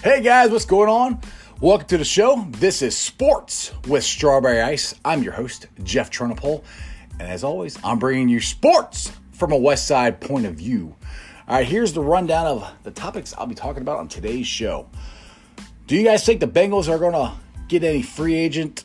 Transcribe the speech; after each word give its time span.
Hey 0.00 0.20
guys, 0.22 0.52
what's 0.52 0.64
going 0.64 0.88
on? 0.88 1.20
Welcome 1.60 1.88
to 1.88 1.98
the 1.98 2.04
show. 2.04 2.46
This 2.50 2.82
is 2.82 2.96
Sports 2.96 3.72
with 3.88 4.04
Strawberry 4.04 4.60
Ice. 4.62 4.94
I'm 5.04 5.24
your 5.24 5.32
host, 5.32 5.66
Jeff 5.82 6.08
Turnipole. 6.08 6.62
And 7.18 7.22
as 7.22 7.42
always, 7.42 7.76
I'm 7.82 7.98
bringing 7.98 8.28
you 8.28 8.38
sports 8.38 9.10
from 9.32 9.50
a 9.50 9.56
West 9.56 9.88
Side 9.88 10.20
point 10.20 10.46
of 10.46 10.54
view. 10.54 10.94
All 11.48 11.56
right, 11.56 11.66
here's 11.66 11.94
the 11.94 12.00
rundown 12.00 12.46
of 12.46 12.70
the 12.84 12.92
topics 12.92 13.34
I'll 13.36 13.48
be 13.48 13.56
talking 13.56 13.82
about 13.82 13.98
on 13.98 14.06
today's 14.06 14.46
show. 14.46 14.88
Do 15.88 15.96
you 15.96 16.04
guys 16.04 16.24
think 16.24 16.38
the 16.38 16.46
Bengals 16.46 16.88
are 16.88 17.00
going 17.00 17.14
to 17.14 17.32
get 17.66 17.82
any 17.82 18.02
free 18.02 18.36
agent 18.36 18.84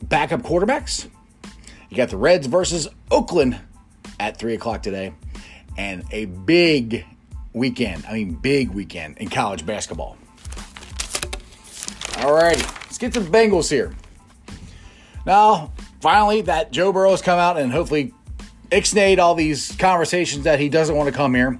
backup 0.00 0.42
quarterbacks? 0.42 1.08
You 1.90 1.96
got 1.96 2.10
the 2.10 2.16
Reds 2.16 2.46
versus 2.46 2.86
Oakland 3.10 3.58
at 4.20 4.36
3 4.36 4.54
o'clock 4.54 4.84
today, 4.84 5.12
and 5.76 6.04
a 6.12 6.26
big 6.26 7.04
weekend. 7.52 8.06
I 8.06 8.12
mean, 8.12 8.34
big 8.34 8.70
weekend 8.70 9.18
in 9.18 9.28
college 9.28 9.66
basketball. 9.66 10.18
Alrighty, 12.22 12.62
let's 12.84 12.98
get 12.98 13.12
to 13.14 13.20
the 13.20 13.28
Bengals 13.28 13.68
here. 13.68 13.92
Now, 15.26 15.72
finally, 16.00 16.42
that 16.42 16.70
Joe 16.70 16.92
Burrow 16.92 17.10
has 17.10 17.20
come 17.20 17.36
out 17.36 17.56
and 17.56 17.72
hopefully 17.72 18.14
ixnayed 18.70 19.18
all 19.18 19.34
these 19.34 19.74
conversations 19.76 20.44
that 20.44 20.60
he 20.60 20.68
doesn't 20.68 20.94
want 20.94 21.08
to 21.08 21.12
come 21.12 21.34
here. 21.34 21.58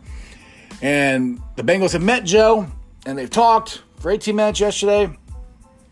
And 0.81 1.41
the 1.57 1.65
Bengals 1.65 1.95
have 1.95 2.03
met 2.03 2.25
Joe 2.25 2.69
and 3.05 3.19
they've 3.19 3.29
talked 3.29 3.83
for 3.99 4.13
18 4.13 4.37
minutes 4.37 4.61
yesterday. 4.61 5.11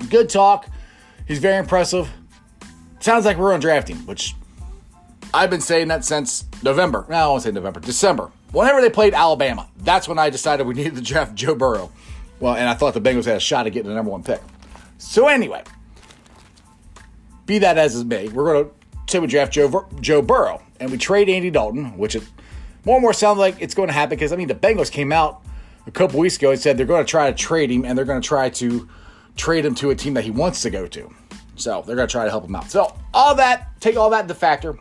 Good 0.08 0.28
talk. 0.28 0.68
He's 1.26 1.40
very 1.40 1.56
impressive. 1.56 2.08
Sounds 3.00 3.24
like 3.24 3.38
we're 3.38 3.52
on 3.52 3.58
drafting, 3.58 3.96
which 4.06 4.36
I've 5.34 5.50
been 5.50 5.60
saying 5.60 5.88
that 5.88 6.04
since 6.04 6.44
November. 6.62 7.06
No, 7.08 7.16
I 7.16 7.26
won't 7.26 7.42
say 7.42 7.50
November, 7.50 7.80
December. 7.80 8.30
Whenever 8.52 8.80
they 8.80 8.90
played 8.90 9.14
Alabama, 9.14 9.68
that's 9.78 10.06
when 10.06 10.20
I 10.20 10.30
decided 10.30 10.64
we 10.64 10.74
needed 10.76 10.94
to 10.94 11.02
draft 11.02 11.34
Joe 11.34 11.56
Burrow. 11.56 11.90
Well, 12.38 12.54
and 12.54 12.68
I 12.68 12.74
thought 12.74 12.94
the 12.94 13.00
Bengals 13.00 13.26
had 13.26 13.36
a 13.36 13.40
shot 13.40 13.66
at 13.66 13.72
getting 13.72 13.88
the 13.88 13.94
number 13.94 14.10
one 14.12 14.22
pick. 14.22 14.40
So 15.00 15.28
anyway, 15.28 15.64
be 17.46 17.58
that 17.58 17.78
as 17.78 17.96
it 17.98 18.06
may, 18.06 18.28
we're 18.28 18.52
going 18.52 18.64
to 18.66 18.70
say 19.08 19.18
we 19.18 19.26
draft 19.26 19.52
Joe, 19.52 19.88
Joe 20.00 20.20
Burrow 20.20 20.62
and 20.78 20.90
we 20.90 20.98
trade 20.98 21.28
Andy 21.28 21.50
Dalton, 21.50 21.96
which 21.96 22.14
it 22.14 22.22
more 22.84 22.96
and 22.96 23.02
more 23.02 23.14
sounds 23.14 23.38
like 23.38 23.56
it's 23.60 23.74
going 23.74 23.88
to 23.88 23.94
happen 23.94 24.10
because 24.10 24.32
I 24.32 24.36
mean 24.36 24.48
the 24.48 24.54
Bengals 24.54 24.90
came 24.90 25.10
out 25.10 25.42
a 25.86 25.90
couple 25.90 26.20
weeks 26.20 26.36
ago 26.36 26.50
and 26.50 26.60
said 26.60 26.76
they're 26.76 26.86
going 26.86 27.04
to 27.04 27.10
try 27.10 27.30
to 27.30 27.36
trade 27.36 27.70
him 27.70 27.84
and 27.84 27.96
they're 27.96 28.04
going 28.04 28.20
to 28.20 28.28
try 28.28 28.50
to 28.50 28.88
trade 29.36 29.64
him 29.64 29.74
to 29.76 29.90
a 29.90 29.94
team 29.94 30.14
that 30.14 30.24
he 30.24 30.30
wants 30.30 30.60
to 30.62 30.70
go 30.70 30.86
to. 30.86 31.10
So 31.56 31.82
they're 31.86 31.96
going 31.96 32.06
to 32.08 32.12
try 32.12 32.24
to 32.24 32.30
help 32.30 32.44
him 32.44 32.54
out. 32.54 32.70
So 32.70 32.94
all 33.14 33.34
that, 33.36 33.80
take 33.80 33.96
all 33.96 34.10
that 34.10 34.22
into 34.22 34.34
factor. 34.34 34.78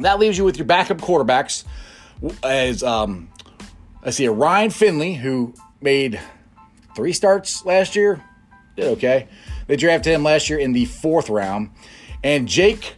That 0.00 0.18
leaves 0.18 0.36
you 0.36 0.44
with 0.44 0.56
your 0.56 0.66
backup 0.66 0.98
quarterbacks 0.98 1.64
as 2.42 2.82
um, 2.82 3.30
I 4.02 4.10
see 4.10 4.24
a 4.24 4.32
Ryan 4.32 4.70
Finley 4.70 5.14
who 5.14 5.54
made 5.80 6.20
three 6.96 7.12
starts 7.12 7.64
last 7.64 7.94
year. 7.94 8.22
Did 8.76 8.86
okay. 8.92 9.28
They 9.66 9.76
drafted 9.76 10.12
him 10.12 10.22
last 10.22 10.48
year 10.48 10.58
in 10.58 10.72
the 10.72 10.84
fourth 10.84 11.28
round. 11.28 11.70
And 12.22 12.46
Jake 12.46 12.96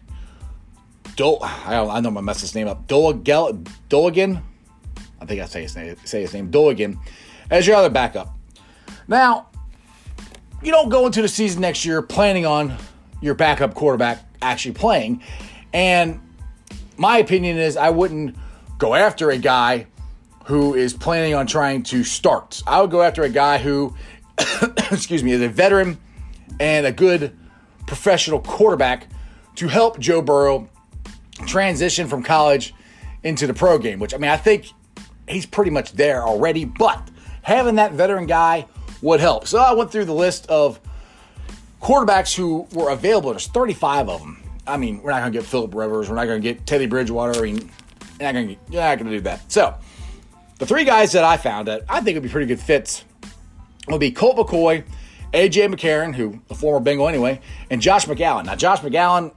Dol 1.17 1.39
I, 1.43 1.77
I 1.77 2.01
know 2.01 2.17
I 2.17 2.21
messed 2.21 2.41
his 2.41 2.55
name 2.55 2.69
up. 2.69 2.87
Dolagel 2.87 3.65
Doligan. 3.89 4.43
I 5.21 5.25
think 5.25 5.41
I 5.41 5.47
say 5.47 5.63
his 5.63 5.75
name 5.77 5.97
say 6.05 6.21
his 6.21 6.35
name. 6.35 6.51
Doligan 6.51 6.99
as 7.51 7.67
your 7.67 7.77
other 7.77 7.91
backup. 7.91 8.35
Now, 9.07 9.49
you 10.63 10.71
don't 10.71 10.89
go 10.89 11.07
into 11.07 11.23
the 11.23 11.29
season 11.29 11.61
next 11.61 11.85
year 11.85 12.03
planning 12.03 12.47
on 12.47 12.77
your 13.21 13.35
backup 13.35 13.75
quarterback 13.75 14.25
actually 14.43 14.75
playing. 14.75 15.23
And 15.73 16.21
my 16.97 17.19
opinion 17.19 17.59
is 17.59 17.77
I 17.77 17.91
wouldn't 17.91 18.37
go 18.79 18.95
after 18.95 19.31
a 19.31 19.39
guy 19.39 19.87
who 20.45 20.75
is 20.75 20.95
planning 20.95 21.35
on 21.35 21.47
trying 21.47 21.83
to 21.85 22.05
start. 22.05 22.63
I 22.67 22.81
would 22.81 22.91
go 22.91 23.03
after 23.03 23.23
a 23.23 23.29
guy 23.29 23.59
who, 23.59 23.95
excuse 24.91 25.23
me, 25.23 25.33
is 25.33 25.43
a 25.43 25.49
veteran 25.49 25.99
and 26.61 26.87
a 26.87 26.93
good 26.93 27.37
professional 27.87 28.41
quarterback 28.41 29.07
to 29.57 29.69
help 29.69 29.99
Joe 29.99 30.23
Burrow 30.23 30.69
transition 31.47 32.09
from 32.09 32.23
college 32.23 32.75
into 33.23 33.47
the 33.47 33.55
pro 33.55 33.79
game, 33.79 33.99
which 33.99 34.15
I 34.15 34.19
mean, 34.19 34.31
I 34.31 34.37
think 34.37 34.67
he's 35.29 35.47
pretty 35.47 35.71
much 35.71 35.93
there 35.93 36.23
already, 36.23 36.65
but 36.65 37.11
having 37.43 37.77
that 37.77 37.93
veteran 37.93 38.27
guy 38.27 38.67
would 39.03 39.21
help. 39.21 39.47
So 39.47 39.59
I 39.59 39.73
went 39.73 39.91
through 39.91 40.07
the 40.07 40.15
list 40.15 40.47
of 40.49 40.81
quarterbacks 41.81 42.35
who 42.35 42.67
were 42.73 42.91
available. 42.91 43.31
There's 43.31 43.47
35 43.47 44.09
of 44.09 44.21
them. 44.21 44.43
I 44.67 44.77
mean, 44.77 45.03
we're 45.03 45.11
not 45.11 45.21
going 45.21 45.33
to 45.33 45.39
get 45.39 45.47
Philip 45.47 45.75
Rivers. 45.75 46.09
We're 46.09 46.17
not 46.17 46.27
going 46.27 46.43
to 46.43 46.53
get 46.53 46.67
Teddy 46.67 46.87
Bridgewater. 46.87 47.39
I 47.39 47.43
mean, 47.43 47.71
you're 48.21 48.33
not 48.33 48.99
going 48.99 49.11
to 49.11 49.11
do 49.11 49.21
that. 49.21 49.51
So 49.51 49.75
the 50.59 50.67
three 50.67 50.85
guys 50.85 51.13
that 51.13 51.25
I 51.25 51.37
found 51.37 51.69
that 51.69 51.85
I 51.89 52.01
think 52.01 52.17
would 52.17 52.23
be 52.23 52.29
pretty 52.29 52.47
good 52.47 52.61
fits 52.61 53.05
would 53.91 54.01
be 54.01 54.11
Colt 54.11 54.37
McCoy, 54.37 54.85
AJ 55.33 55.75
McCarron, 55.75 56.15
who 56.15 56.41
a 56.51 56.55
former 56.55 56.81
Bengal 56.81 57.09
anyway, 57.09 57.41
and 57.71 57.81
Josh 57.81 58.07
McCown. 58.07 58.47
Now, 58.47 58.55
Josh 58.55 58.81
McCown, 58.81 59.33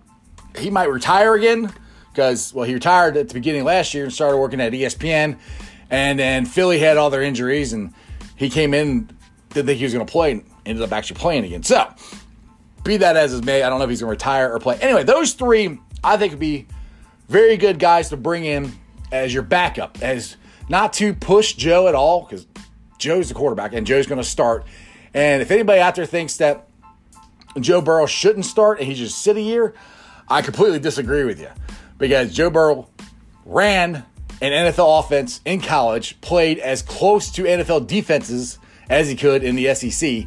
he 0.57 0.69
might 0.69 0.89
retire 0.89 1.35
again 1.35 1.73
because, 2.11 2.53
well, 2.53 2.65
he 2.65 2.73
retired 2.73 3.17
at 3.17 3.27
the 3.27 3.33
beginning 3.33 3.63
last 3.63 3.93
year 3.93 4.03
and 4.03 4.13
started 4.13 4.37
working 4.37 4.61
at 4.61 4.73
ESPN. 4.73 5.37
And 5.89 6.19
then 6.19 6.45
Philly 6.45 6.79
had 6.79 6.97
all 6.97 7.09
their 7.09 7.21
injuries, 7.21 7.73
and 7.73 7.93
he 8.37 8.49
came 8.49 8.73
in, 8.73 9.09
didn't 9.49 9.67
think 9.67 9.77
he 9.77 9.83
was 9.83 9.93
going 9.93 10.05
to 10.05 10.11
play, 10.11 10.31
and 10.31 10.45
ended 10.65 10.83
up 10.83 10.91
actually 10.93 11.19
playing 11.19 11.43
again. 11.43 11.63
So, 11.63 11.93
be 12.83 12.97
that 12.97 13.17
as 13.17 13.33
it 13.33 13.45
may, 13.45 13.63
I 13.63 13.69
don't 13.69 13.79
know 13.79 13.83
if 13.83 13.89
he's 13.89 14.01
going 14.01 14.09
to 14.09 14.11
retire 14.11 14.53
or 14.53 14.59
play. 14.59 14.77
Anyway, 14.81 15.03
those 15.03 15.33
three 15.33 15.79
I 16.03 16.17
think 16.17 16.31
would 16.31 16.39
be 16.39 16.67
very 17.27 17.57
good 17.57 17.79
guys 17.79 18.09
to 18.09 18.17
bring 18.17 18.45
in 18.45 18.71
as 19.11 19.33
your 19.33 19.43
backup, 19.43 20.01
as 20.01 20.37
not 20.69 20.93
to 20.93 21.13
push 21.13 21.53
Joe 21.53 21.87
at 21.87 21.95
all 21.95 22.23
because 22.23 22.45
Joe's 23.01 23.29
the 23.29 23.33
quarterback 23.33 23.73
and 23.73 23.85
Joe's 23.85 24.07
going 24.07 24.21
to 24.21 24.27
start. 24.27 24.63
And 25.13 25.41
if 25.41 25.51
anybody 25.51 25.81
out 25.81 25.95
there 25.95 26.05
thinks 26.05 26.37
that 26.37 26.67
Joe 27.59 27.81
Burrow 27.81 28.05
shouldn't 28.05 28.45
start 28.45 28.79
and 28.79 28.87
he 28.87 28.93
just 28.93 29.17
sit 29.17 29.35
a 29.35 29.41
year, 29.41 29.73
I 30.29 30.41
completely 30.41 30.79
disagree 30.79 31.25
with 31.25 31.39
you 31.39 31.49
because 31.97 32.33
Joe 32.33 32.49
Burrow 32.49 32.87
ran 33.43 34.05
an 34.39 34.51
NFL 34.51 34.99
offense 34.99 35.41
in 35.45 35.61
college, 35.61 36.21
played 36.21 36.59
as 36.59 36.81
close 36.81 37.31
to 37.31 37.43
NFL 37.43 37.87
defenses 37.87 38.59
as 38.89 39.09
he 39.09 39.15
could 39.15 39.43
in 39.43 39.55
the 39.55 39.73
SEC. 39.73 40.25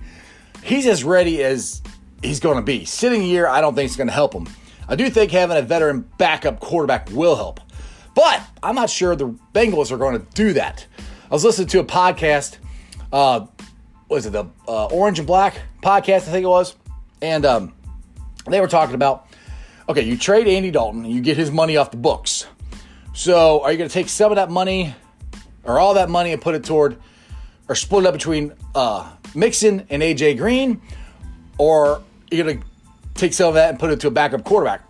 He's 0.62 0.86
as 0.86 1.04
ready 1.04 1.42
as 1.42 1.80
he's 2.22 2.40
going 2.40 2.56
to 2.56 2.62
be. 2.62 2.84
Sitting 2.84 3.22
a 3.22 3.26
year, 3.26 3.46
I 3.46 3.60
don't 3.60 3.74
think 3.74 3.86
it's 3.86 3.96
going 3.96 4.08
to 4.08 4.12
help 4.12 4.34
him. 4.34 4.48
I 4.88 4.96
do 4.96 5.08
think 5.08 5.30
having 5.30 5.56
a 5.56 5.62
veteran 5.62 6.08
backup 6.18 6.60
quarterback 6.60 7.08
will 7.12 7.36
help. 7.36 7.60
But 8.14 8.42
I'm 8.62 8.74
not 8.74 8.90
sure 8.90 9.14
the 9.14 9.28
Bengals 9.54 9.90
are 9.92 9.96
going 9.96 10.18
to 10.18 10.26
do 10.34 10.52
that. 10.54 10.86
I 11.30 11.34
was 11.34 11.44
listening 11.44 11.68
to 11.68 11.80
a 11.80 11.84
podcast. 11.84 12.58
Uh, 13.14 13.47
was 14.08 14.26
it 14.26 14.30
the 14.30 14.44
uh, 14.66 14.86
Orange 14.86 15.20
and 15.20 15.26
Black 15.26 15.60
podcast? 15.80 16.26
I 16.26 16.32
think 16.32 16.42
it 16.42 16.48
was, 16.48 16.75
and 17.22 17.47
um, 17.47 17.72
they 18.48 18.60
were 18.60 18.66
talking 18.66 18.97
about 18.97 19.28
okay, 19.88 20.02
you 20.02 20.19
trade 20.19 20.48
Andy 20.48 20.72
Dalton 20.72 21.04
you 21.04 21.20
get 21.20 21.36
his 21.36 21.52
money 21.52 21.76
off 21.76 21.92
the 21.92 21.97
books. 21.97 22.48
So 23.12 23.62
are 23.62 23.70
you 23.70 23.78
going 23.78 23.88
to 23.88 23.94
take 23.94 24.08
some 24.08 24.32
of 24.32 24.36
that 24.36 24.50
money 24.50 24.97
or 25.62 25.78
all 25.78 25.94
that 25.94 26.10
money 26.10 26.32
and 26.32 26.42
put 26.42 26.56
it 26.56 26.64
toward 26.64 27.00
or 27.69 27.76
split 27.76 28.02
it 28.02 28.08
up 28.08 28.14
between 28.14 28.52
uh, 28.75 29.08
Mixon 29.32 29.86
and 29.91 30.02
AJ 30.02 30.36
Green, 30.36 30.82
or 31.56 32.02
you're 32.32 32.44
going 32.44 32.58
to 32.58 32.66
take 33.14 33.32
some 33.32 33.46
of 33.46 33.54
that 33.54 33.70
and 33.70 33.78
put 33.78 33.91
it 33.91 34.00
to 34.00 34.08
a 34.08 34.10
backup 34.10 34.42
quarterback? 34.42 34.82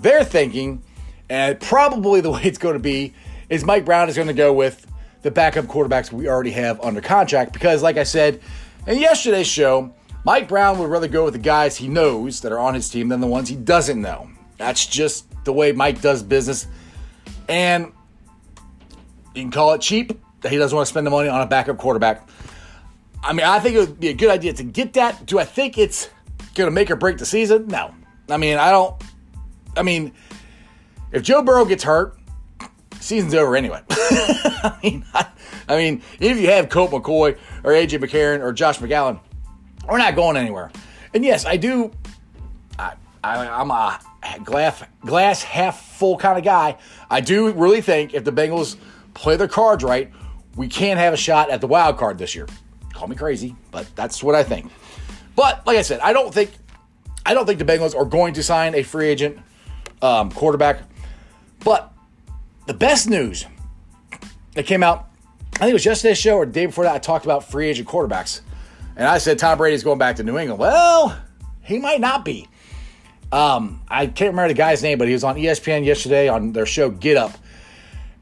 They're 0.00 0.24
thinking 0.24 0.82
and 1.28 1.60
probably 1.60 2.22
the 2.22 2.30
way 2.30 2.44
it's 2.44 2.56
going 2.56 2.76
to 2.76 2.80
be 2.80 3.12
is 3.50 3.62
Mike 3.62 3.84
Brown 3.84 4.08
is 4.08 4.16
going 4.16 4.28
to 4.28 4.32
go 4.32 4.54
with 4.54 4.86
the 5.22 5.30
backup 5.30 5.66
quarterbacks 5.66 6.12
we 6.12 6.28
already 6.28 6.52
have 6.52 6.80
under 6.80 7.00
contract 7.00 7.52
because, 7.52 7.82
like 7.82 7.96
I 7.96 8.04
said 8.04 8.40
in 8.86 8.98
yesterday's 8.98 9.46
show, 9.46 9.92
Mike 10.24 10.48
Brown 10.48 10.78
would 10.78 10.90
rather 10.90 11.08
go 11.08 11.24
with 11.24 11.34
the 11.34 11.40
guys 11.40 11.76
he 11.76 11.88
knows 11.88 12.40
that 12.40 12.52
are 12.52 12.58
on 12.58 12.74
his 12.74 12.88
team 12.88 13.08
than 13.08 13.20
the 13.20 13.26
ones 13.26 13.48
he 13.48 13.56
doesn't 13.56 14.00
know. 14.00 14.28
That's 14.56 14.86
just 14.86 15.26
the 15.44 15.52
way 15.52 15.72
Mike 15.72 16.00
does 16.00 16.22
business. 16.22 16.66
And 17.48 17.92
you 19.34 19.42
can 19.42 19.50
call 19.50 19.72
it 19.72 19.80
cheap 19.80 20.20
that 20.40 20.52
he 20.52 20.58
doesn't 20.58 20.74
want 20.74 20.86
to 20.86 20.90
spend 20.90 21.06
the 21.06 21.10
money 21.10 21.28
on 21.28 21.40
a 21.40 21.46
backup 21.46 21.78
quarterback. 21.78 22.28
I 23.22 23.32
mean, 23.32 23.46
I 23.46 23.58
think 23.60 23.76
it 23.76 23.80
would 23.80 24.00
be 24.00 24.08
a 24.08 24.14
good 24.14 24.30
idea 24.30 24.52
to 24.54 24.62
get 24.62 24.92
that. 24.94 25.26
Do 25.26 25.38
I 25.38 25.44
think 25.44 25.78
it's 25.78 26.10
going 26.54 26.66
to 26.66 26.70
make 26.70 26.90
or 26.90 26.96
break 26.96 27.18
the 27.18 27.26
season? 27.26 27.68
No. 27.68 27.94
I 28.28 28.36
mean, 28.36 28.58
I 28.58 28.70
don't. 28.70 29.02
I 29.76 29.82
mean, 29.82 30.12
if 31.12 31.22
Joe 31.22 31.42
Burrow 31.42 31.64
gets 31.64 31.84
hurt, 31.84 32.17
season's 33.08 33.34
over 33.34 33.56
anyway. 33.56 33.82
I 33.90 34.78
mean, 34.82 35.04
I, 35.14 35.26
I, 35.68 35.76
mean, 35.76 36.02
if 36.20 36.38
you 36.38 36.48
have 36.48 36.68
Colt 36.68 36.90
McCoy 36.90 37.38
or 37.64 37.72
AJ 37.72 38.00
McCarron 38.00 38.40
or 38.40 38.52
Josh 38.52 38.78
McCown, 38.78 39.18
we're 39.88 39.98
not 39.98 40.14
going 40.14 40.36
anywhere. 40.36 40.70
And 41.14 41.24
yes, 41.24 41.46
I 41.46 41.56
do. 41.56 41.90
I, 42.78 42.94
I, 43.24 43.60
am 43.60 43.70
a 43.70 43.98
glass 44.44 44.84
glass 45.00 45.42
half 45.42 45.82
full 45.96 46.18
kind 46.18 46.38
of 46.38 46.44
guy. 46.44 46.76
I 47.10 47.20
do 47.20 47.50
really 47.52 47.80
think 47.80 48.12
if 48.12 48.24
the 48.24 48.32
Bengals 48.32 48.76
play 49.14 49.36
their 49.36 49.48
cards 49.48 49.82
right, 49.82 50.12
we 50.54 50.68
can 50.68 50.98
have 50.98 51.14
a 51.14 51.16
shot 51.16 51.50
at 51.50 51.62
the 51.62 51.66
wild 51.66 51.96
card 51.96 52.18
this 52.18 52.34
year. 52.34 52.46
Call 52.92 53.08
me 53.08 53.16
crazy, 53.16 53.56
but 53.70 53.88
that's 53.96 54.22
what 54.22 54.34
I 54.34 54.44
think. 54.44 54.70
But 55.34 55.66
like 55.66 55.78
I 55.78 55.82
said, 55.82 56.00
I 56.00 56.12
don't 56.12 56.32
think 56.32 56.50
I 57.24 57.32
don't 57.32 57.46
think 57.46 57.58
the 57.58 57.64
Bengals 57.64 57.96
are 57.96 58.04
going 58.04 58.34
to 58.34 58.42
sign 58.42 58.74
a 58.74 58.82
free 58.82 59.08
agent 59.08 59.38
um, 60.02 60.30
quarterback. 60.30 60.82
But 61.64 61.92
the 62.68 62.74
best 62.74 63.08
news 63.08 63.46
that 64.52 64.66
came 64.66 64.82
out, 64.82 65.08
I 65.54 65.60
think 65.60 65.70
it 65.70 65.72
was 65.72 65.86
yesterday's 65.86 66.18
show 66.18 66.36
or 66.36 66.44
the 66.44 66.52
day 66.52 66.66
before 66.66 66.84
that, 66.84 66.94
I 66.94 66.98
talked 66.98 67.24
about 67.24 67.50
free 67.50 67.66
agent 67.66 67.88
quarterbacks. 67.88 68.42
And 68.94 69.08
I 69.08 69.18
said 69.18 69.38
Tom 69.38 69.56
Brady's 69.56 69.82
going 69.82 69.98
back 69.98 70.16
to 70.16 70.22
New 70.22 70.36
England. 70.36 70.60
Well, 70.60 71.18
he 71.62 71.78
might 71.78 72.00
not 72.00 72.26
be. 72.26 72.46
Um, 73.32 73.80
I 73.88 74.06
can't 74.06 74.32
remember 74.32 74.48
the 74.48 74.54
guy's 74.54 74.82
name, 74.82 74.98
but 74.98 75.08
he 75.08 75.14
was 75.14 75.24
on 75.24 75.36
ESPN 75.36 75.84
yesterday 75.84 76.28
on 76.28 76.52
their 76.52 76.66
show 76.66 76.90
Get 76.90 77.16
Up. 77.16 77.32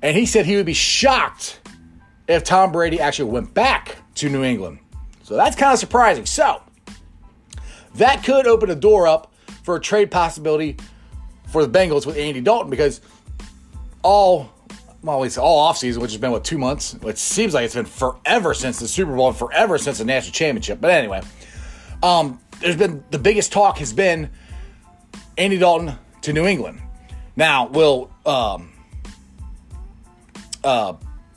And 0.00 0.16
he 0.16 0.26
said 0.26 0.46
he 0.46 0.54
would 0.54 0.66
be 0.66 0.74
shocked 0.74 1.60
if 2.28 2.44
Tom 2.44 2.70
Brady 2.70 3.00
actually 3.00 3.32
went 3.32 3.52
back 3.52 3.96
to 4.16 4.28
New 4.28 4.44
England. 4.44 4.78
So 5.24 5.34
that's 5.34 5.56
kind 5.56 5.72
of 5.72 5.80
surprising. 5.80 6.24
So 6.24 6.62
that 7.96 8.22
could 8.22 8.46
open 8.46 8.70
a 8.70 8.76
door 8.76 9.08
up 9.08 9.34
for 9.64 9.74
a 9.74 9.80
trade 9.80 10.12
possibility 10.12 10.76
for 11.48 11.66
the 11.66 11.78
Bengals 11.78 12.06
with 12.06 12.16
Andy 12.16 12.40
Dalton 12.40 12.70
because 12.70 13.00
all 14.06 14.52
well, 15.02 15.22
it's 15.24 15.36
all 15.36 15.70
offseason, 15.70 15.98
which 15.98 16.12
has 16.12 16.20
been 16.20 16.30
what 16.30 16.44
two 16.44 16.58
months. 16.58 16.94
It 16.94 17.18
seems 17.18 17.54
like 17.54 17.64
it's 17.64 17.74
been 17.74 17.84
forever 17.84 18.54
since 18.54 18.78
the 18.78 18.88
Super 18.88 19.14
Bowl, 19.14 19.28
and 19.28 19.36
forever 19.36 19.78
since 19.78 19.98
the 19.98 20.04
national 20.04 20.32
championship. 20.32 20.80
But 20.80 20.92
anyway, 20.92 21.22
um, 22.02 22.40
there's 22.60 22.76
been 22.76 23.04
the 23.10 23.18
biggest 23.18 23.52
talk 23.52 23.78
has 23.78 23.92
been 23.92 24.30
Andy 25.36 25.58
Dalton 25.58 25.96
to 26.22 26.32
New 26.32 26.46
England. 26.46 26.80
Now, 27.34 27.66
will 27.66 28.10
um, 28.24 28.72
uh, 30.64 30.94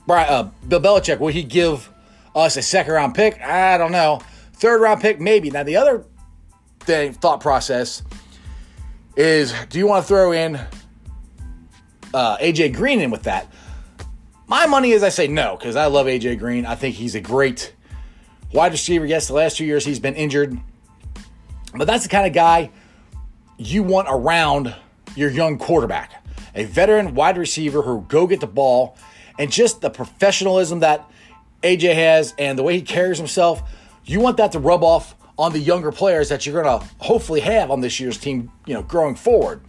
Brian, 0.08 0.30
uh, 0.30 0.52
Bill 0.68 0.80
Belichick 0.80 1.20
will 1.20 1.28
he 1.30 1.44
give 1.44 1.92
us 2.36 2.56
a 2.56 2.62
second 2.62 2.94
round 2.94 3.16
pick? 3.16 3.42
I 3.42 3.78
don't 3.78 3.92
know. 3.92 4.22
Third 4.54 4.82
round 4.82 5.02
pick, 5.02 5.20
maybe. 5.20 5.50
Now, 5.50 5.64
the 5.64 5.76
other 5.76 6.06
thing, 6.82 7.14
thought 7.14 7.42
process 7.42 8.04
is 9.16 9.54
do 9.70 9.80
you 9.80 9.88
want 9.88 10.04
to 10.04 10.08
throw 10.08 10.32
in 10.32 10.60
uh, 12.14 12.38
AJ 12.38 12.76
Green 12.76 13.00
in 13.00 13.12
with 13.12 13.24
that? 13.24 13.52
My 14.48 14.66
money 14.66 14.92
is 14.92 15.04
I 15.04 15.10
say 15.10 15.28
no 15.28 15.56
because 15.58 15.76
I 15.76 15.86
love 15.86 16.08
AJ 16.08 16.40
Green. 16.40 16.66
I 16.66 16.76
think 16.76 16.96
he's 16.96 17.16
a 17.16 17.22
great 17.22 17.74
wide 18.52 18.72
receiver. 18.72 19.06
Yes, 19.06 19.28
the 19.28 19.34
last 19.34 19.58
two 19.58 19.66
years 19.66 19.86
he's 19.86 20.00
been 20.00 20.16
injured, 20.16 20.58
but 21.76 21.86
that's 21.86 22.04
the 22.04 22.10
kind 22.10 22.26
of 22.26 22.34
guy 22.34 22.72
you 23.58 23.84
want 23.84 24.08
around 24.10 24.74
your 25.16 25.30
young 25.30 25.58
quarterback. 25.58 26.26
A 26.56 26.64
veteran 26.64 27.14
wide 27.14 27.38
receiver 27.38 27.82
who 27.82 28.02
go 28.08 28.26
get 28.26 28.40
the 28.40 28.48
ball 28.48 28.98
and 29.38 29.52
just 29.52 29.82
the 29.82 29.90
professionalism 29.90 30.80
that 30.80 31.10
AJ 31.62 31.94
has 31.94 32.34
and 32.38 32.58
the 32.58 32.64
way 32.64 32.76
he 32.76 32.82
carries 32.82 33.18
himself. 33.18 33.62
You 34.06 34.20
want 34.20 34.38
that 34.38 34.52
to 34.54 34.60
rub 34.60 34.84
off 34.84 35.16
on 35.38 35.54
the 35.54 35.60
younger 35.60 35.92
players 35.92 36.30
that 36.30 36.46
you're 36.46 36.64
going 36.64 36.80
to 36.80 36.86
hopefully 36.98 37.40
have 37.42 37.72
on 37.72 37.82
this 37.82 38.00
year's 38.00 38.18
team, 38.18 38.52
you 38.66 38.74
know, 38.74 38.82
growing 38.82 39.16
forward. 39.16 39.62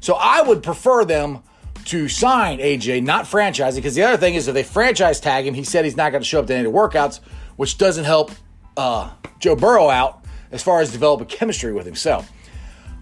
So 0.00 0.14
I 0.14 0.42
would 0.42 0.62
prefer 0.62 1.04
them 1.04 1.42
to 1.86 2.08
sign 2.08 2.58
AJ, 2.58 3.02
not 3.02 3.26
franchise, 3.26 3.76
because 3.76 3.94
the 3.94 4.02
other 4.02 4.16
thing 4.16 4.34
is 4.34 4.48
if 4.48 4.54
they 4.54 4.62
franchise 4.62 5.20
tag 5.20 5.46
him, 5.46 5.54
he 5.54 5.64
said 5.64 5.84
he's 5.84 5.96
not 5.96 6.10
going 6.10 6.22
to 6.22 6.28
show 6.28 6.40
up 6.40 6.46
to 6.46 6.54
any 6.54 6.66
of 6.66 6.72
the 6.72 6.78
workouts, 6.78 7.20
which 7.56 7.78
doesn't 7.78 8.04
help 8.04 8.30
uh, 8.76 9.10
Joe 9.38 9.56
Burrow 9.56 9.88
out 9.88 10.24
as 10.50 10.62
far 10.62 10.80
as 10.80 10.92
developing 10.92 11.26
chemistry 11.26 11.72
with 11.72 11.86
him. 11.86 11.94
So 11.94 12.24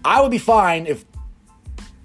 I 0.04 0.20
would 0.20 0.30
be 0.30 0.38
fine 0.38 0.86
if 0.86 1.04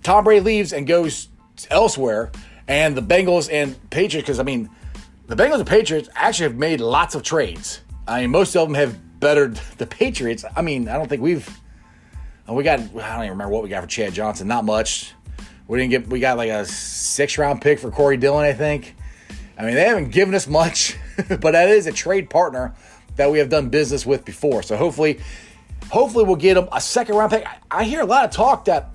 Tom 0.03 0.23
Brady 0.23 0.41
leaves 0.41 0.73
and 0.73 0.85
goes 0.85 1.29
elsewhere, 1.69 2.31
and 2.67 2.95
the 2.95 3.01
Bengals 3.01 3.51
and 3.51 3.77
Patriots, 3.89 4.25
because 4.25 4.39
I 4.39 4.43
mean, 4.43 4.69
the 5.27 5.35
Bengals 5.35 5.59
and 5.59 5.67
Patriots 5.67 6.09
actually 6.15 6.49
have 6.49 6.57
made 6.57 6.79
lots 6.79 7.15
of 7.15 7.23
trades. 7.23 7.81
I 8.07 8.21
mean, 8.21 8.29
most 8.29 8.55
of 8.55 8.67
them 8.67 8.75
have 8.75 9.19
bettered 9.19 9.55
the 9.77 9.87
Patriots. 9.87 10.45
I 10.55 10.61
mean, 10.61 10.87
I 10.87 10.97
don't 10.97 11.07
think 11.07 11.21
we've 11.21 11.49
we 12.47 12.63
got 12.63 12.79
I 12.79 12.83
don't 12.83 12.95
even 12.95 13.29
remember 13.31 13.49
what 13.49 13.63
we 13.63 13.69
got 13.69 13.81
for 13.81 13.89
Chad 13.89 14.13
Johnson. 14.13 14.47
Not 14.47 14.65
much. 14.65 15.14
We 15.67 15.79
didn't 15.79 15.91
get 15.91 16.07
we 16.07 16.19
got 16.19 16.37
like 16.37 16.49
a 16.49 16.65
six 16.65 17.37
round 17.37 17.61
pick 17.61 17.79
for 17.79 17.91
Corey 17.91 18.17
Dillon, 18.17 18.45
I 18.45 18.53
think. 18.53 18.95
I 19.57 19.63
mean, 19.63 19.75
they 19.75 19.85
haven't 19.85 20.11
given 20.11 20.35
us 20.35 20.47
much, 20.47 20.97
but 21.29 21.51
that 21.51 21.69
is 21.69 21.87
a 21.87 21.91
trade 21.91 22.29
partner 22.29 22.75
that 23.15 23.31
we 23.31 23.39
have 23.39 23.49
done 23.49 23.69
business 23.69 24.05
with 24.05 24.25
before. 24.25 24.63
So 24.63 24.75
hopefully, 24.75 25.19
hopefully 25.89 26.25
we'll 26.25 26.35
get 26.35 26.55
them 26.55 26.67
a 26.71 26.81
second 26.81 27.15
round 27.15 27.31
pick. 27.31 27.45
I 27.71 27.83
hear 27.85 28.01
a 28.01 28.05
lot 28.05 28.25
of 28.25 28.31
talk 28.31 28.65
that 28.65 28.93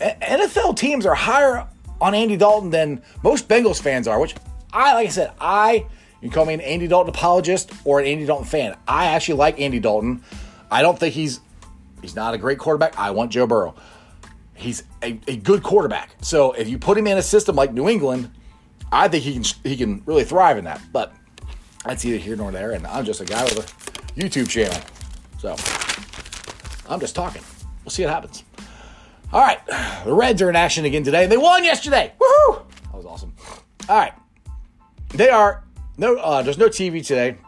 NFL 0.00 0.76
teams 0.76 1.06
are 1.06 1.14
higher 1.14 1.66
on 2.00 2.14
Andy 2.14 2.36
Dalton 2.36 2.70
than 2.70 3.02
most 3.22 3.48
Bengals 3.48 3.80
fans 3.80 4.08
are, 4.08 4.18
which 4.18 4.34
I, 4.72 4.94
like 4.94 5.08
I 5.08 5.10
said, 5.10 5.32
I, 5.40 5.86
you 6.20 6.30
call 6.30 6.46
me 6.46 6.54
an 6.54 6.60
Andy 6.60 6.86
Dalton 6.86 7.10
apologist 7.14 7.72
or 7.84 8.00
an 8.00 8.06
Andy 8.06 8.26
Dalton 8.26 8.46
fan. 8.46 8.76
I 8.88 9.06
actually 9.06 9.34
like 9.34 9.60
Andy 9.60 9.80
Dalton. 9.80 10.22
I 10.70 10.82
don't 10.82 10.98
think 10.98 11.14
he's 11.14 11.40
he's 12.00 12.16
not 12.16 12.34
a 12.34 12.38
great 12.38 12.58
quarterback. 12.58 12.98
I 12.98 13.10
want 13.10 13.32
Joe 13.32 13.46
Burrow. 13.46 13.74
He's 14.60 14.82
a, 15.02 15.18
a 15.26 15.36
good 15.36 15.62
quarterback. 15.62 16.10
So 16.20 16.52
if 16.52 16.68
you 16.68 16.78
put 16.78 16.98
him 16.98 17.06
in 17.06 17.16
a 17.16 17.22
system 17.22 17.56
like 17.56 17.72
New 17.72 17.88
England, 17.88 18.30
I 18.92 19.08
think 19.08 19.24
he 19.24 19.32
can 19.32 19.44
he 19.64 19.74
can 19.74 20.02
really 20.04 20.24
thrive 20.24 20.58
in 20.58 20.64
that. 20.64 20.82
But 20.92 21.14
that's 21.86 22.04
either 22.04 22.18
here 22.18 22.36
nor 22.36 22.52
there, 22.52 22.72
and 22.72 22.86
I'm 22.86 23.06
just 23.06 23.22
a 23.22 23.24
guy 23.24 23.42
with 23.44 23.58
a 23.58 24.20
YouTube 24.20 24.50
channel. 24.50 24.78
So 25.38 25.56
I'm 26.92 27.00
just 27.00 27.14
talking. 27.14 27.42
We'll 27.84 27.90
see 27.90 28.04
what 28.04 28.12
happens. 28.12 28.44
All 29.32 29.40
right, 29.40 29.64
the 30.04 30.12
Reds 30.12 30.42
are 30.42 30.50
in 30.50 30.56
action 30.56 30.84
again 30.84 31.04
today. 31.04 31.26
They 31.26 31.38
won 31.38 31.64
yesterday. 31.64 32.12
Woohoo! 32.20 32.62
That 32.84 32.96
was 32.96 33.06
awesome. 33.06 33.32
All 33.88 33.96
right, 33.96 34.12
they 35.14 35.30
are 35.30 35.64
no. 35.96 36.16
Uh, 36.16 36.42
there's 36.42 36.58
no 36.58 36.68
TV 36.68 37.04
today, 37.04 37.38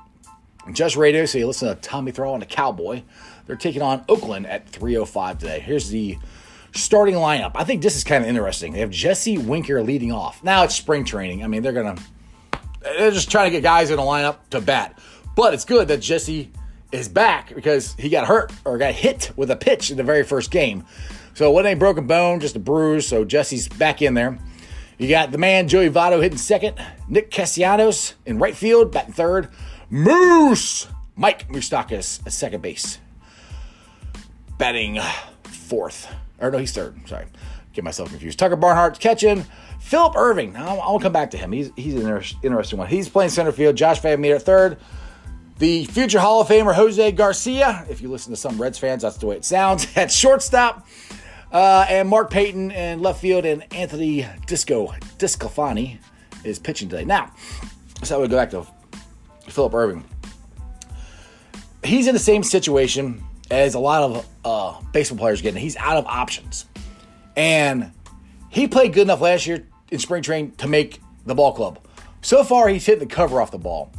just 0.73 0.97
radio. 0.97 1.27
So 1.27 1.37
you 1.37 1.47
listen 1.47 1.69
to 1.69 1.75
Tommy 1.75 2.11
Thrall 2.11 2.33
and 2.33 2.43
the 2.43 2.47
Cowboy. 2.47 3.03
They're 3.47 3.57
taking 3.57 3.83
on 3.83 4.03
Oakland 4.09 4.47
at 4.47 4.71
3:05 4.73 5.39
today. 5.39 5.61
Here's 5.61 5.91
the 5.91 6.17
starting 6.75 7.15
lineup. 7.15 7.53
I 7.55 7.65
think 7.65 7.83
this 7.83 7.97
is 7.97 8.05
kind 8.05 8.23
of 8.23 8.29
interesting. 8.29 8.73
They 8.73 8.81
have 8.81 8.91
Jesse 8.91 9.39
Winker 9.39 9.83
leading 9.83 10.13
off. 10.13 10.43
Now 10.43 10.65
it's 10.65 10.75
spring 10.75 11.05
training. 11.05 11.45
I 11.45 11.47
mean, 11.47 11.63
they're 11.63 11.73
gonna 11.73 11.97
they're 12.83 13.11
just 13.11 13.31
trying 13.31 13.47
to 13.47 13.51
get 13.51 13.63
guys 13.63 13.91
in 13.91 13.97
the 13.97 14.03
lineup 14.03 14.37
to 14.51 14.61
bat. 14.61 14.99
But 15.35 15.55
it's 15.55 15.65
good 15.65 15.89
that 15.89 15.99
Jesse 15.99 16.51
is 16.91 17.09
back 17.09 17.55
because 17.55 17.95
he 17.95 18.09
got 18.09 18.27
hurt 18.27 18.53
or 18.65 18.77
got 18.79 18.95
hit 18.95 19.33
with 19.37 19.51
a 19.51 19.57
pitch 19.57 19.91
in 19.91 19.97
the 19.97 20.03
very 20.03 20.23
first 20.23 20.51
game. 20.51 20.85
So 21.35 21.51
it 21.51 21.55
wasn't 21.55 21.75
a 21.75 21.79
broken 21.79 22.07
bone, 22.07 22.41
just 22.41 22.57
a 22.57 22.59
bruise. 22.59 23.07
So 23.07 23.25
Jesse's 23.25 23.69
back 23.69 24.03
in 24.03 24.15
there. 24.15 24.39
You 24.99 25.09
got 25.09 25.33
the 25.33 25.39
man 25.39 25.69
Joey 25.69 25.91
Votto 25.91 26.23
hitting 26.23 26.39
second, 26.39 26.77
Nick 27.09 27.31
Castellanos 27.31 28.15
in 28.27 28.39
right 28.39 28.55
field, 28.55 28.93
batting 28.93 29.15
third, 29.15 29.49
Moose 29.91 30.87
Mike 31.17 31.49
Moustakas 31.49 32.25
at 32.27 32.33
second 32.33 32.63
base, 32.63 32.99
batting 34.59 35.01
fourth. 35.45 36.09
Or 36.43 36.51
no, 36.51 36.59
he's 36.59 36.73
third. 36.73 37.09
Sorry, 37.09 37.27
get 37.73 37.85
myself 37.85 38.11
confused. 38.11 38.39
Tucker 38.39 38.57
Barnhart 38.57 38.99
catching. 38.99 39.47
Philip 39.81 40.17
Ervin. 40.17 40.57
I'll, 40.57 40.81
I'll 40.81 41.01
come 41.01 41.13
back 41.13 41.31
to 41.31 41.39
him. 41.39 41.53
He's 41.53 41.71
he's 41.77 41.95
an 41.95 42.03
inter- 42.03 42.37
interesting 42.43 42.79
one. 42.79 42.89
He's 42.89 43.09
playing 43.09 43.31
center 43.31 43.53
field. 43.53 43.77
Josh 43.77 44.01
Van 44.01 44.21
Meter 44.21 44.39
third. 44.39 44.79
The 45.59 45.85
future 45.85 46.19
Hall 46.19 46.41
of 46.41 46.49
Famer 46.49 46.75
Jose 46.75 47.13
Garcia. 47.13 47.87
If 47.89 48.01
you 48.01 48.11
listen 48.11 48.33
to 48.33 48.37
some 48.37 48.61
Reds 48.61 48.79
fans, 48.79 49.03
that's 49.03 49.17
the 49.19 49.27
way 49.27 49.37
it 49.37 49.45
sounds. 49.45 49.87
At 49.97 50.11
shortstop. 50.11 50.87
Uh, 51.53 51.85
and 51.89 52.09
Mark 52.09 52.31
Payton 52.31 52.71
in 52.71 53.01
left 53.03 53.21
field 53.21 53.45
and 53.45 53.65
Anthony 53.75 54.27
Disco 54.47 54.95
DeSclafani 55.19 55.99
is 56.45 56.59
pitching 56.59 56.89
today. 56.89 57.05
Now, 57.05 57.31
so 58.03 58.21
we 58.21 58.29
go 58.29 58.37
back 58.37 58.51
to 58.51 58.67
Philip 59.49 59.75
Ervin. 59.75 60.05
He's 61.85 62.07
in 62.07 62.15
the 62.15 62.21
same 62.21 62.43
situation 62.43 63.23
as 63.53 63.75
a 63.75 63.79
lot 63.79 64.03
of 64.03 64.27
uh, 64.47 64.81
baseball 64.93 65.19
players 65.19 65.43
getting. 65.43 65.61
He's 65.61 65.77
out 65.77 65.99
of 65.99 66.07
options, 66.07 66.65
and 67.37 67.93
he 68.49 68.67
played 68.67 68.95
good 68.95 69.03
enough 69.03 69.21
last 69.21 69.47
year 69.47 69.67
in 69.91 69.99
spring 69.99 70.23
training 70.23 70.53
to 70.53 70.67
make 70.67 71.01
the 71.27 71.35
ball 71.35 71.53
club. 71.53 71.79
So 72.23 72.45
far, 72.45 72.69
he's 72.69 72.87
hit 72.87 72.99
the 72.99 73.07
cover 73.07 73.43
off 73.43 73.51
the 73.51 73.59
ball. 73.59 73.93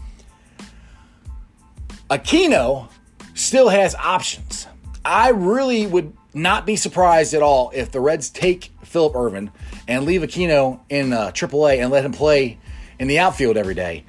Aquino 2.10 2.90
still 3.36 3.70
has 3.70 3.94
options. 3.94 4.68
I 5.06 5.30
really 5.30 5.86
would 5.86 6.14
not 6.34 6.66
be 6.66 6.76
surprised 6.76 7.36
at 7.36 7.44
all 7.44 7.72
if 7.76 7.92
the 7.92 8.00
Reds 8.00 8.32
take 8.32 8.72
Philip 8.84 9.16
Ervin 9.16 9.52
and 9.88 10.06
leave 10.06 10.22
Aquino 10.22 10.80
in 10.90 11.14
uh, 11.14 11.28
AAA 11.28 11.80
and 11.80 11.92
let 11.92 12.04
him 12.04 12.12
play 12.12 12.58
in 12.98 13.08
the 13.08 13.20
outfield 13.20 13.56
every 13.56 13.76
day. 13.76 14.04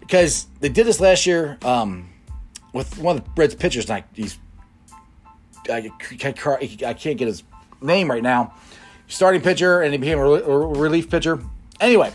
Because 0.00 0.46
they 0.58 0.68
did 0.68 0.84
this 0.84 0.98
last 0.98 1.26
year 1.26 1.58
um, 1.62 2.08
with 2.72 2.98
one 2.98 3.18
of 3.18 3.24
the 3.24 3.30
Reds 3.36 3.54
pitchers. 3.54 3.88
He's, 4.14 4.36
I, 5.70 5.90
I 6.86 6.94
can't 6.94 7.18
get 7.18 7.26
his 7.26 7.42
name 7.80 8.10
right 8.10 8.22
now. 8.22 8.54
Starting 9.08 9.40
pitcher, 9.40 9.82
and 9.82 9.92
he 9.92 9.98
became 9.98 10.18
a 10.18 10.24
relief 10.24 11.10
pitcher. 11.10 11.40
Anyway, 11.80 12.12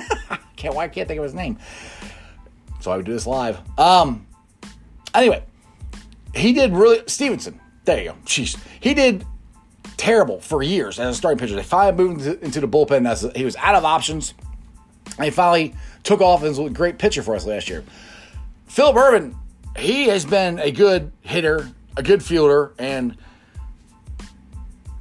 can't 0.56 0.74
why 0.74 0.84
I 0.84 0.88
can't 0.88 1.08
think 1.08 1.18
of 1.18 1.24
his 1.24 1.34
name. 1.34 1.58
So 2.80 2.92
I 2.92 2.96
would 2.96 3.06
do 3.06 3.12
this 3.12 3.26
live. 3.26 3.58
Um. 3.78 4.26
Anyway, 5.14 5.42
he 6.34 6.52
did 6.52 6.72
really 6.72 7.02
Stephenson 7.06 7.60
there 7.86 8.02
you 8.02 8.10
go. 8.10 8.16
Jeez. 8.26 8.58
He 8.80 8.92
did 8.92 9.24
terrible 9.96 10.40
for 10.40 10.62
years 10.62 11.00
as 11.00 11.14
a 11.14 11.18
starting 11.18 11.38
pitcher. 11.38 11.54
They 11.54 11.62
finally 11.62 11.96
moved 11.96 12.26
into 12.42 12.60
the 12.60 12.68
bullpen 12.68 13.08
as 13.08 13.26
he 13.34 13.44
was 13.44 13.56
out 13.56 13.74
of 13.74 13.84
options. 13.84 14.34
And 15.16 15.24
he 15.24 15.30
finally 15.30 15.74
took 16.02 16.20
off 16.20 16.42
and 16.42 16.50
was 16.50 16.58
a 16.58 16.68
great 16.68 16.98
pitcher 16.98 17.22
for 17.22 17.34
us 17.34 17.46
last 17.46 17.68
year. 17.68 17.82
Philip 18.66 18.96
Ervin, 18.96 19.36
he 19.78 20.08
has 20.08 20.24
been 20.24 20.58
a 20.58 20.70
good 20.70 21.12
hitter, 21.22 21.70
a 21.96 22.02
good 22.02 22.22
fielder, 22.22 22.72
and 22.78 23.16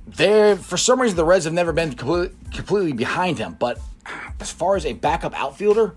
there 0.07 0.55
for 0.55 0.77
some 0.77 1.01
reason 1.01 1.17
the 1.17 1.25
Reds 1.25 1.45
have 1.45 1.53
never 1.53 1.73
been 1.73 1.93
completely, 1.93 2.35
completely 2.53 2.93
behind 2.93 3.37
him. 3.37 3.55
But 3.59 3.79
as 4.39 4.51
far 4.51 4.75
as 4.75 4.85
a 4.85 4.93
backup 4.93 5.37
outfielder, 5.39 5.95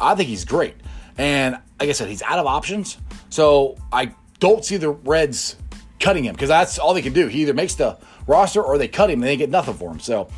I 0.00 0.14
think 0.14 0.28
he's 0.28 0.44
great. 0.44 0.74
And 1.16 1.58
like 1.80 1.88
I 1.88 1.92
said, 1.92 2.08
he's 2.08 2.22
out 2.22 2.38
of 2.38 2.46
options. 2.46 2.98
So 3.30 3.76
I 3.92 4.14
don't 4.40 4.64
see 4.64 4.76
the 4.76 4.90
Reds 4.90 5.56
cutting 6.00 6.24
him 6.24 6.34
because 6.34 6.48
that's 6.48 6.78
all 6.78 6.94
they 6.94 7.02
can 7.02 7.12
do. 7.12 7.28
He 7.28 7.42
either 7.42 7.54
makes 7.54 7.74
the 7.74 7.98
roster 8.26 8.62
or 8.62 8.78
they 8.78 8.88
cut 8.88 9.10
him 9.10 9.22
and 9.22 9.28
they 9.28 9.36
get 9.36 9.50
nothing 9.50 9.74
for 9.74 9.90
him. 9.90 10.00
So 10.00 10.28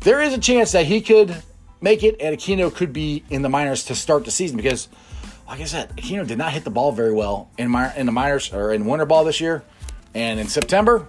there 0.00 0.20
is 0.20 0.32
a 0.32 0.38
chance 0.38 0.72
that 0.72 0.86
he 0.86 1.00
could 1.00 1.42
make 1.80 2.02
it 2.02 2.16
and 2.20 2.36
Aquino 2.36 2.74
could 2.74 2.92
be 2.92 3.24
in 3.30 3.42
the 3.42 3.48
minors 3.48 3.84
to 3.86 3.94
start 3.94 4.24
the 4.24 4.30
season 4.30 4.56
because, 4.56 4.88
like 5.52 5.60
I 5.60 5.64
said, 5.64 5.94
Aquino 5.96 6.26
did 6.26 6.38
not 6.38 6.54
hit 6.54 6.64
the 6.64 6.70
ball 6.70 6.92
very 6.92 7.12
well 7.12 7.50
in, 7.58 7.68
my, 7.68 7.94
in 7.94 8.06
the 8.06 8.12
minors 8.12 8.54
or 8.54 8.72
in 8.72 8.86
winter 8.86 9.04
ball 9.04 9.22
this 9.22 9.38
year. 9.38 9.62
And 10.14 10.40
in 10.40 10.48
September, 10.48 11.06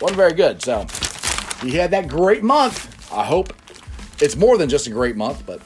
wasn't 0.00 0.16
very 0.16 0.32
good. 0.32 0.62
So 0.62 0.86
he 1.60 1.72
had 1.72 1.90
that 1.90 2.08
great 2.08 2.42
month. 2.42 3.12
I 3.12 3.24
hope 3.26 3.52
it's 4.22 4.36
more 4.36 4.56
than 4.56 4.70
just 4.70 4.86
a 4.86 4.90
great 4.90 5.16
month, 5.16 5.44
but 5.44 5.60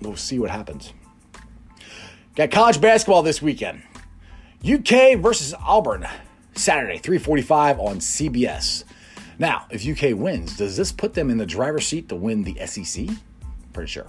we'll 0.00 0.16
see 0.16 0.38
what 0.38 0.48
happens. 0.48 0.94
Got 2.34 2.50
college 2.50 2.80
basketball 2.80 3.22
this 3.22 3.42
weekend. 3.42 3.82
UK 4.66 5.18
versus 5.18 5.52
Auburn, 5.60 6.06
Saturday, 6.54 6.98
3:45 6.98 7.78
on 7.78 7.98
CBS. 7.98 8.84
Now, 9.38 9.66
if 9.70 9.86
UK 9.86 10.16
wins, 10.16 10.56
does 10.56 10.78
this 10.78 10.92
put 10.92 11.12
them 11.12 11.28
in 11.28 11.36
the 11.36 11.46
driver's 11.46 11.86
seat 11.86 12.08
to 12.08 12.16
win 12.16 12.44
the 12.44 12.56
SEC? 12.66 13.06
Pretty 13.74 13.90
sure. 13.90 14.06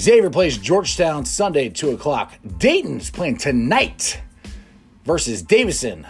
Xavier 0.00 0.30
plays 0.30 0.58
Georgetown 0.58 1.24
Sunday 1.24 1.66
at 1.66 1.74
2 1.74 1.90
o'clock. 1.90 2.32
Dayton's 2.58 3.10
playing 3.10 3.36
tonight 3.36 4.20
versus 5.04 5.42
Davidson, 5.42 6.06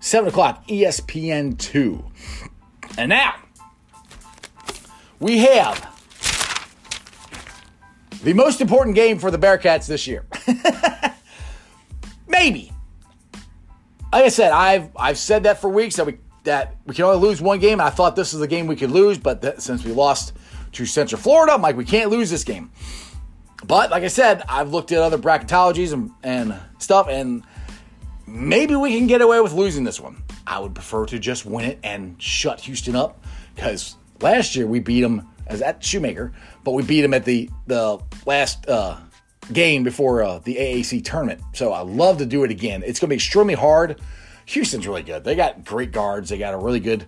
7 0.00 0.28
o'clock, 0.28 0.66
ESPN 0.68 1.58
2. 1.58 2.04
And 2.98 3.08
now, 3.08 3.34
we 5.18 5.38
have 5.38 5.92
the 8.22 8.32
most 8.32 8.60
important 8.60 8.94
game 8.94 9.18
for 9.18 9.30
the 9.30 9.38
Bearcats 9.38 9.86
this 9.86 10.06
year. 10.06 10.26
Maybe. 12.28 12.72
Like 14.12 14.24
I 14.24 14.28
said, 14.28 14.52
I've 14.52 14.90
I've 14.96 15.18
said 15.18 15.42
that 15.42 15.60
for 15.60 15.68
weeks 15.68 15.96
that 15.96 16.06
we 16.06 16.18
that 16.44 16.76
we 16.86 16.94
can 16.94 17.04
only 17.04 17.18
lose 17.18 17.40
one 17.42 17.58
game. 17.58 17.74
And 17.74 17.82
I 17.82 17.90
thought 17.90 18.16
this 18.16 18.32
is 18.32 18.40
the 18.40 18.46
game 18.46 18.66
we 18.66 18.76
could 18.76 18.90
lose, 18.90 19.18
but 19.18 19.42
that, 19.42 19.60
since 19.62 19.84
we 19.84 19.92
lost 19.92 20.32
to 20.72 20.86
Central 20.86 21.20
Florida, 21.20 21.52
I'm 21.52 21.62
like, 21.62 21.76
we 21.76 21.84
can't 21.84 22.10
lose 22.10 22.30
this 22.30 22.44
game. 22.44 22.70
But 23.64 23.90
like 23.90 24.02
I 24.02 24.08
said, 24.08 24.42
I've 24.48 24.70
looked 24.70 24.92
at 24.92 24.98
other 24.98 25.18
bracketologies 25.18 25.92
and, 25.92 26.10
and 26.22 26.58
stuff, 26.78 27.08
and 27.08 27.42
maybe 28.26 28.76
we 28.76 28.96
can 28.96 29.06
get 29.06 29.20
away 29.20 29.40
with 29.40 29.52
losing 29.52 29.84
this 29.84 30.00
one. 30.00 30.22
I 30.46 30.60
would 30.60 30.74
prefer 30.74 31.06
to 31.06 31.18
just 31.18 31.46
win 31.46 31.64
it 31.64 31.78
and 31.82 32.20
shut 32.22 32.60
Houston 32.60 32.94
up 32.94 33.24
because 33.54 33.96
last 34.20 34.54
year 34.54 34.66
we 34.66 34.80
beat 34.80 35.00
them 35.00 35.28
as 35.46 35.62
at 35.62 35.82
Shoemaker, 35.82 36.32
but 36.64 36.72
we 36.72 36.82
beat 36.82 37.02
them 37.02 37.14
at 37.14 37.24
the 37.24 37.50
the 37.66 37.98
last 38.26 38.68
uh, 38.68 38.98
game 39.52 39.82
before 39.82 40.22
uh, 40.22 40.38
the 40.40 40.56
AAC 40.56 41.04
tournament. 41.04 41.40
So 41.52 41.72
I 41.72 41.80
love 41.80 42.18
to 42.18 42.26
do 42.26 42.44
it 42.44 42.50
again. 42.50 42.82
It's 42.84 43.00
going 43.00 43.08
to 43.08 43.12
be 43.12 43.16
extremely 43.16 43.54
hard. 43.54 44.00
Houston's 44.46 44.86
really 44.86 45.02
good. 45.02 45.24
They 45.24 45.34
got 45.34 45.64
great 45.64 45.92
guards. 45.92 46.28
They 46.28 46.38
got 46.38 46.54
a 46.54 46.58
really 46.58 46.80
good 46.80 47.06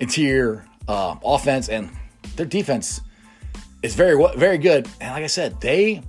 interior 0.00 0.66
uh, 0.86 1.16
offense, 1.24 1.68
and 1.68 1.90
their 2.36 2.46
defense 2.46 3.00
is 3.84 3.94
very 3.94 4.16
very 4.36 4.58
good. 4.58 4.88
And 5.00 5.12
like 5.12 5.22
I 5.22 5.28
said, 5.28 5.60
they 5.60 6.02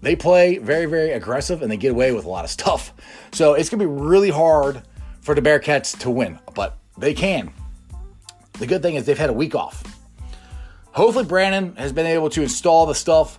they 0.00 0.14
play 0.14 0.58
very 0.58 0.86
very 0.86 1.10
aggressive 1.10 1.60
and 1.60 1.70
they 1.70 1.76
get 1.76 1.90
away 1.90 2.12
with 2.12 2.24
a 2.24 2.28
lot 2.28 2.44
of 2.44 2.50
stuff. 2.50 2.94
So 3.32 3.54
it's 3.54 3.68
to 3.70 3.76
be 3.76 3.86
really 3.86 4.30
hard 4.30 4.82
for 5.20 5.34
the 5.34 5.42
Bearcats 5.42 5.98
to 6.00 6.10
win, 6.10 6.38
but 6.54 6.78
they 6.96 7.12
can. 7.12 7.52
The 8.58 8.66
good 8.66 8.80
thing 8.80 8.94
is 8.94 9.06
they've 9.06 9.18
had 9.18 9.30
a 9.30 9.34
week 9.34 9.54
off. 9.54 9.82
Hopefully, 10.92 11.24
Brandon 11.24 11.74
has 11.76 11.92
been 11.92 12.06
able 12.06 12.30
to 12.30 12.42
install 12.42 12.86
the 12.86 12.94
stuff 12.94 13.38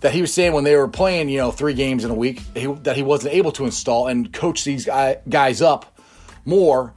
that 0.00 0.12
he 0.12 0.20
was 0.20 0.32
saying 0.32 0.52
when 0.52 0.64
they 0.64 0.76
were 0.76 0.88
playing, 0.88 1.28
you 1.28 1.38
know, 1.38 1.50
three 1.50 1.74
games 1.74 2.04
in 2.04 2.10
a 2.10 2.14
week 2.14 2.42
he, 2.54 2.66
that 2.66 2.96
he 2.96 3.02
wasn't 3.02 3.34
able 3.34 3.52
to 3.52 3.64
install 3.64 4.06
and 4.06 4.32
coach 4.32 4.64
these 4.64 4.86
guy, 4.86 5.18
guys 5.28 5.60
up 5.60 5.98
more 6.44 6.94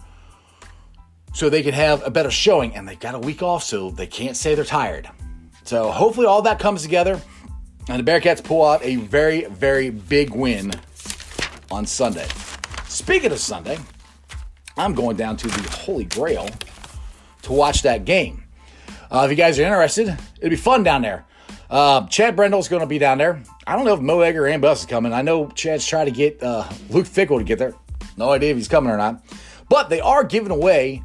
so 1.33 1.49
they 1.49 1.63
can 1.63 1.73
have 1.73 2.05
a 2.05 2.09
better 2.09 2.31
showing. 2.31 2.75
And 2.75 2.87
they 2.87 2.95
got 2.95 3.15
a 3.15 3.19
week 3.19 3.43
off, 3.43 3.63
so 3.63 3.91
they 3.91 4.07
can't 4.07 4.37
say 4.37 4.55
they're 4.55 4.63
tired. 4.63 5.09
So 5.63 5.91
hopefully, 5.91 6.27
all 6.27 6.41
that 6.43 6.59
comes 6.59 6.81
together 6.81 7.21
and 7.89 8.05
the 8.05 8.11
Bearcats 8.11 8.43
pull 8.43 8.65
out 8.65 8.83
a 8.83 8.95
very, 8.95 9.45
very 9.45 9.89
big 9.89 10.31
win 10.31 10.71
on 11.71 11.85
Sunday. 11.85 12.27
Speaking 12.87 13.31
of 13.31 13.39
Sunday, 13.39 13.77
I'm 14.77 14.93
going 14.93 15.17
down 15.17 15.37
to 15.37 15.47
the 15.47 15.69
Holy 15.71 16.05
Grail 16.05 16.47
to 17.43 17.53
watch 17.53 17.81
that 17.83 18.05
game. 18.05 18.43
Uh, 19.11 19.23
if 19.25 19.31
you 19.31 19.37
guys 19.37 19.59
are 19.59 19.63
interested, 19.63 20.17
it'd 20.39 20.49
be 20.49 20.55
fun 20.55 20.83
down 20.83 21.01
there. 21.01 21.25
Uh, 21.69 22.05
Chad 22.07 22.35
Brendel's 22.35 22.67
going 22.67 22.81
to 22.81 22.87
be 22.87 22.99
down 22.99 23.17
there. 23.17 23.41
I 23.65 23.75
don't 23.75 23.85
know 23.85 23.93
if 23.93 23.99
Mo 23.99 24.21
Egger 24.21 24.45
and 24.45 24.61
Bus 24.61 24.81
is 24.81 24.85
coming. 24.85 25.13
I 25.13 25.21
know 25.21 25.49
Chad's 25.49 25.85
trying 25.85 26.05
to 26.05 26.11
get 26.11 26.41
uh, 26.41 26.67
Luke 26.89 27.07
Fickell 27.07 27.39
to 27.39 27.43
get 27.43 27.59
there. 27.59 27.73
No 28.17 28.31
idea 28.31 28.51
if 28.51 28.57
he's 28.57 28.67
coming 28.67 28.91
or 28.91 28.97
not. 28.97 29.23
But 29.69 29.89
they 29.89 29.99
are 29.99 30.23
giving 30.23 30.51
away, 30.51 31.03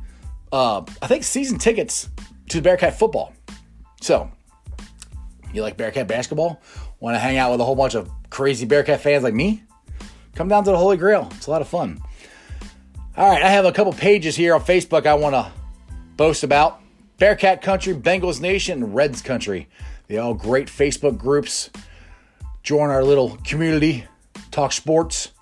uh, 0.52 0.82
I 1.00 1.06
think, 1.06 1.24
season 1.24 1.58
tickets 1.58 2.08
to 2.50 2.60
Bearcat 2.60 2.98
football. 2.98 3.32
So, 4.00 4.30
you 5.52 5.62
like 5.62 5.76
Bearcat 5.76 6.08
basketball? 6.08 6.60
Want 7.00 7.14
to 7.14 7.18
hang 7.18 7.38
out 7.38 7.50
with 7.50 7.60
a 7.60 7.64
whole 7.64 7.76
bunch 7.76 7.94
of 7.94 8.10
crazy 8.30 8.66
Bearcat 8.66 9.00
fans 9.00 9.24
like 9.24 9.34
me? 9.34 9.62
Come 10.34 10.48
down 10.48 10.64
to 10.64 10.70
the 10.70 10.76
Holy 10.76 10.96
Grail. 10.96 11.28
It's 11.36 11.46
a 11.46 11.50
lot 11.50 11.62
of 11.62 11.68
fun. 11.68 12.00
All 13.16 13.28
right, 13.28 13.42
I 13.42 13.48
have 13.48 13.64
a 13.64 13.72
couple 13.72 13.92
pages 13.92 14.36
here 14.36 14.54
on 14.54 14.60
Facebook 14.60 15.06
I 15.06 15.14
want 15.14 15.34
to 15.34 15.50
boast 16.16 16.44
about. 16.44 16.80
Bearcat 17.18 17.62
Country, 17.62 17.94
Bengals 17.94 18.40
Nation, 18.40 18.92
Reds 18.92 19.22
Country. 19.22 19.68
They 20.06 20.18
all 20.18 20.34
great 20.34 20.68
Facebook 20.68 21.18
groups. 21.18 21.70
Join 22.62 22.90
our 22.90 23.02
little 23.02 23.38
community, 23.44 24.04
talk 24.50 24.72
sports. 24.72 25.32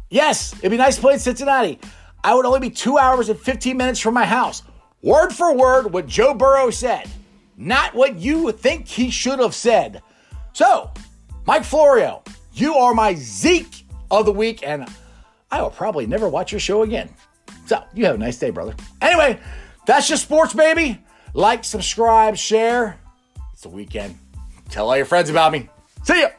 Yes, 0.10 0.54
it'd 0.60 0.72
be 0.72 0.78
nice 0.78 0.96
to 0.96 1.02
play 1.02 1.14
in 1.14 1.20
Cincinnati. 1.20 1.80
I 2.24 2.36
would 2.36 2.46
only 2.46 2.60
be 2.60 2.70
two 2.70 2.98
hours 2.98 3.30
and 3.30 3.40
15 3.40 3.78
minutes 3.78 4.00
from 4.00 4.14
my 4.14 4.26
house. 4.26 4.64
Word 5.02 5.32
for 5.32 5.56
word, 5.56 5.92
what 5.92 6.06
Joe 6.06 6.34
Burrow 6.34 6.70
said, 6.70 7.10
not 7.58 7.96
what 7.96 8.18
you 8.18 8.52
think 8.52 8.88
he 8.88 9.10
should 9.10 9.40
have 9.40 9.56
said. 9.56 10.04
So, 10.54 10.92
Mike 11.48 11.64
Florio, 11.64 12.24
you 12.54 12.76
are 12.76 12.94
my 12.94 13.16
Zeke 13.16 13.86
of 14.12 14.26
the 14.26 14.34
week, 14.34 14.68
and 14.68 14.88
I 15.50 15.62
will 15.62 15.72
probably 15.72 16.06
never 16.06 16.30
watch 16.30 16.52
your 16.52 16.60
show 16.60 16.84
again. 16.84 17.10
So 17.66 17.84
you 17.94 18.06
have 18.06 18.16
a 18.16 18.18
nice 18.18 18.38
day, 18.38 18.50
brother. 18.50 18.76
Anyway, 19.02 19.40
that's 19.86 20.08
just 20.08 20.24
sports, 20.24 20.54
baby. 20.54 21.02
Like, 21.34 21.64
subscribe, 21.64 22.36
share. 22.36 23.00
It's 23.54 23.62
the 23.62 23.70
weekend. 23.70 24.18
Tell 24.70 24.90
all 24.90 24.98
your 24.98 25.06
friends 25.06 25.30
about 25.30 25.52
me. 25.52 25.70
See 26.04 26.20
ya. 26.20 26.30